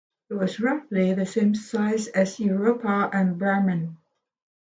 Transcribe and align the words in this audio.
It 0.31 0.33
was 0.33 0.59
roughly 0.59 1.13
the 1.13 1.27
same 1.27 1.53
size 1.53 2.07
as 2.07 2.39
"Europa" 2.39 3.07
and 3.13 3.37
"Bremen". 3.37 3.97